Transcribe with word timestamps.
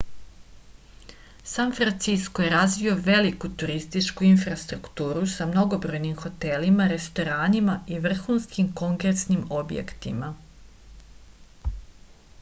san 1.49 1.73
francisko 1.79 2.43
je 2.45 2.53
razvio 2.53 2.93
veliku 3.07 3.49
turističku 3.63 4.25
infrastrukturu 4.29 5.21
sa 5.33 5.45
mnogobrojnim 5.51 6.15
hotelima 6.23 6.87
restoranima 6.93 7.75
i 7.97 7.99
vrhuskim 8.07 8.71
kongresnim 8.83 9.43
objektima 9.63 10.31